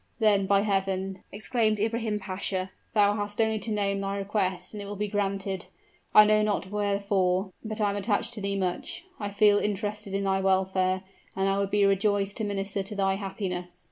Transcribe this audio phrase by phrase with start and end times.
[0.17, 4.85] "Then, by Heaven!" exclaimed Ibrahim Pasha, "thou hast only to name thy request, and it
[4.87, 5.67] will be granted.
[6.15, 9.03] I know not wherefore, but I am attached to thee much.
[9.19, 11.03] I feel interested in thy welfare,
[11.35, 13.79] and I would be rejoiced to minister to thy happiness."